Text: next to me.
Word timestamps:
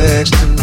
next 0.00 0.32
to 0.32 0.46
me. 0.46 0.59